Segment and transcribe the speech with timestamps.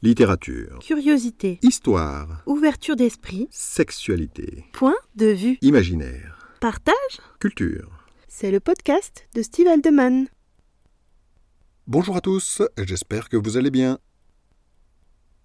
[0.00, 0.78] Littérature.
[0.78, 1.58] Curiosité.
[1.60, 2.44] Histoire.
[2.46, 3.48] Ouverture d'esprit.
[3.50, 4.64] Sexualité.
[4.72, 5.58] Point de vue.
[5.60, 6.38] Imaginaire.
[6.60, 6.94] Partage.
[7.40, 8.06] Culture.
[8.28, 10.28] C'est le podcast de Steve Aldeman.
[11.88, 13.98] Bonjour à tous, j'espère que vous allez bien.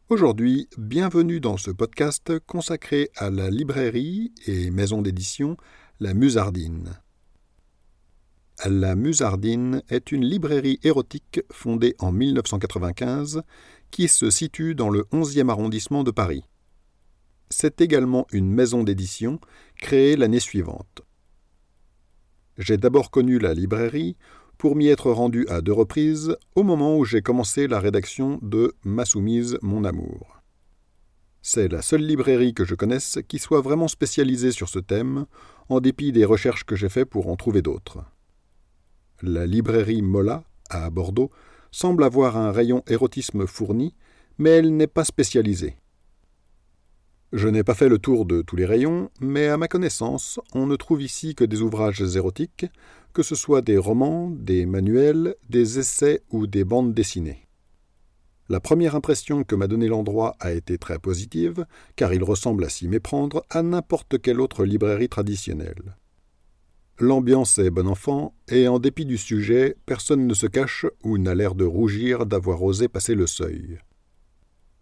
[0.10, 5.58] Aujourd'hui, bienvenue dans ce podcast consacré à la librairie et maison d'édition
[6.00, 7.00] La Musardine.
[8.70, 13.42] La Musardine est une librairie érotique fondée en 1995
[13.94, 16.44] qui se situe dans le 11e arrondissement de Paris.
[17.52, 19.40] C'est également une maison d'édition
[19.78, 21.04] créée l'année suivante.
[22.58, 24.18] J'ai d'abord connu la librairie
[24.58, 28.74] pour m'y être rendu à deux reprises au moment où j'ai commencé la rédaction de
[28.84, 30.42] Ma soumise, mon amour.
[31.44, 35.28] C'est la seule librairie que je connaisse qui soit vraiment spécialisée sur ce thème,
[35.70, 38.04] en dépit des recherches que j'ai faites pour en trouver d'autres.
[39.22, 41.30] La librairie Mola, à Bordeaux,
[41.74, 43.96] semble avoir un rayon érotisme fourni,
[44.38, 45.76] mais elle n'est pas spécialisée.
[47.34, 50.68] Je n'ai pas fait le tour de tous les rayons, mais à ma connaissance, on
[50.68, 52.68] ne trouve ici que des ouvrages érotiques,
[53.12, 57.48] que ce soit des romans, des manuels, des essais ou des bandes dessinées.
[58.50, 61.66] La première impression que m'a donnée l'endroit a été très positive,
[61.96, 65.96] car il ressemble à s'y méprendre à n'importe quelle autre librairie traditionnelle.
[67.00, 71.34] L'ambiance est bon enfant, et en dépit du sujet, personne ne se cache ou n'a
[71.34, 73.80] l'air de rougir d'avoir osé passer le seuil.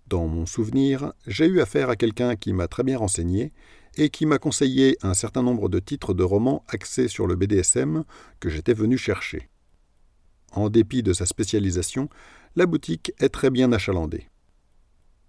[0.08, 3.54] Dans mon souvenir, j'ai eu affaire à quelqu'un qui m'a très bien renseigné
[3.96, 8.04] et qui m'a conseillé un certain nombre de titres de romans axés sur le BDSM
[8.42, 9.50] que j'étais venu chercher.
[10.52, 12.10] En dépit de sa spécialisation,
[12.58, 14.28] la boutique est très bien achalandée.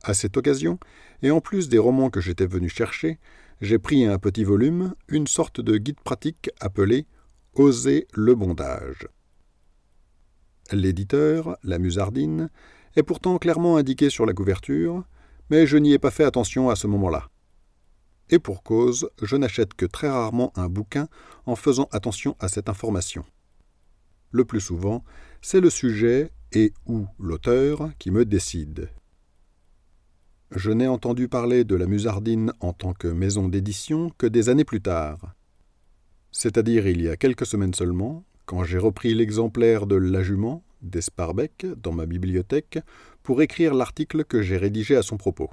[0.03, 0.81] À cette occasion,
[1.23, 3.21] et en plus des romans que j'étais venu chercher,
[3.63, 7.07] j'ai pris un petit volume, une sorte de guide pratique appelé
[7.55, 9.07] Oser le bondage.
[10.73, 12.51] L'éditeur, la Musardine,
[12.97, 15.05] est pourtant clairement indiqué sur la couverture,
[15.49, 17.29] mais je n'y ai pas fait attention à ce moment-là.
[18.31, 21.07] Et pour cause, je n'achète que très rarement un bouquin
[21.47, 23.25] en faisant attention à cette information.
[24.33, 25.05] Le plus souvent,
[25.41, 28.89] c'est le sujet et ou l'auteur qui me décide.
[30.55, 34.67] Je n'ai entendu parler de la Musardine en tant que maison d'édition que des années
[34.67, 35.35] plus tard.
[36.30, 41.67] C'est-à-dire il y a quelques semaines seulement, quand j'ai repris l'exemplaire de La Jument d'Esparbeck
[41.79, 42.80] dans ma bibliothèque
[43.23, 45.48] pour écrire l'article que j'ai rédigé à son propos.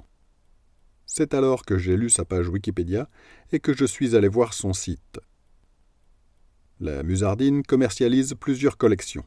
[1.06, 3.08] C'est alors que j'ai lu sa page Wikipédia
[3.52, 5.18] et que je suis allé voir son site.
[6.78, 9.24] La Musardine commercialise plusieurs collections.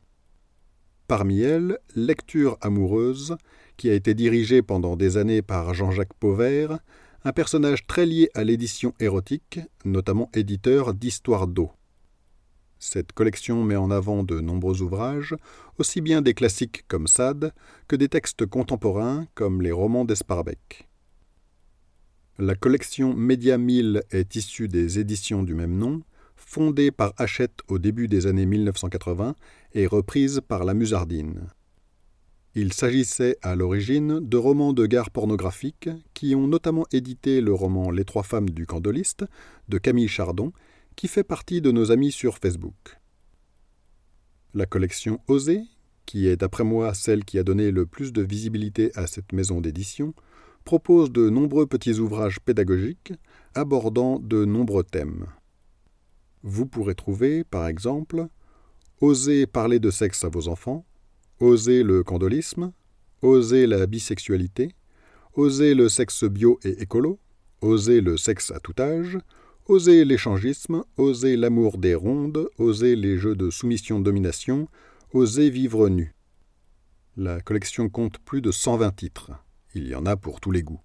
[1.08, 3.38] Parmi elles, Lecture amoureuse,
[3.78, 6.80] qui a été dirigée pendant des années par Jean-Jacques Pauvert,
[7.26, 11.72] un personnage très lié à l'édition érotique, notamment éditeur d'Histoire d'eau.
[12.80, 15.36] Cette collection met en avant de nombreux ouvrages,
[15.80, 17.54] aussi bien des classiques comme Sade
[17.88, 20.90] que des textes contemporains comme les romans d'Esparbeck.
[22.40, 26.02] La collection Média 1000 est issue des éditions du même nom,
[26.36, 29.36] fondée par Hachette au début des années 1980
[29.74, 31.48] et reprise par la Musardine.
[32.56, 37.90] Il s'agissait à l'origine de romans de gare pornographiques qui ont notamment édité le roman
[37.90, 39.26] Les trois femmes du candoliste
[39.70, 40.54] de Camille Chardon
[40.96, 43.00] qui fait partie de nos amis sur Facebook.
[44.54, 45.64] La collection Oser,
[46.06, 49.60] qui est d'après moi celle qui a donné le plus de visibilité à cette maison
[49.60, 50.14] d'édition,
[50.64, 53.14] propose de nombreux petits ouvrages pédagogiques
[53.56, 55.26] abordant de nombreux thèmes.
[56.44, 58.28] Vous pourrez trouver, par exemple,
[59.02, 60.86] Oser parler de sexe à vos enfants,
[61.44, 62.72] Oser le candolisme,
[63.22, 64.72] Oser la bisexualité,
[65.34, 67.20] Oser le sexe bio et écolo,
[67.60, 69.18] Oser le sexe à tout âge,
[69.66, 74.70] Oser l'échangisme, oser l'amour des rondes, oser les jeux de soumission-domination,
[75.12, 76.16] oser vivre nu.
[77.18, 79.32] La collection compte plus de 120 titres.
[79.76, 80.80] Il y en a pour tous les goûts.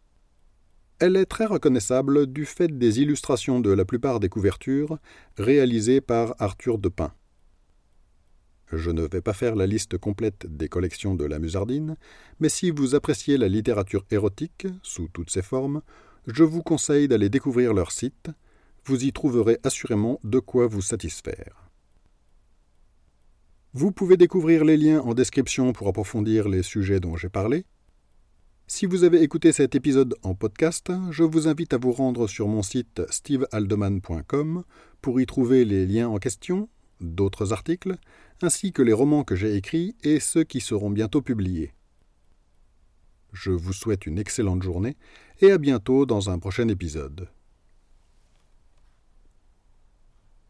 [0.99, 4.99] Elle est très reconnaissable du fait des illustrations de la plupart des couvertures
[5.37, 7.13] réalisées par Arthur Depin.
[8.73, 11.97] Je ne vais pas faire la liste complète des collections de la Musardine,
[12.41, 15.83] mais si vous appréciez la littérature érotique, sous toutes ses formes,
[16.27, 18.31] je vous conseille d'aller découvrir leur site
[18.89, 21.69] vous y trouverez assurément de quoi vous satisfaire.
[23.75, 27.67] Vous pouvez découvrir les liens en description pour approfondir les sujets dont j'ai parlé.
[28.67, 32.49] Si vous avez écouté cet épisode en podcast, je vous invite à vous rendre sur
[32.49, 34.65] mon site stevealdeman.com
[35.03, 36.71] pour y trouver les liens en question,
[37.01, 37.97] d'autres articles,
[38.43, 41.73] ainsi que les romans que j'ai écrits et ceux qui seront bientôt publiés.
[43.33, 44.97] Je vous souhaite une excellente journée
[45.41, 47.29] et à bientôt dans un prochain épisode.